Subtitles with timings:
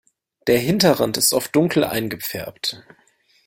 [0.47, 2.83] Der Hinterrand ist oft dunkel eingefärbt.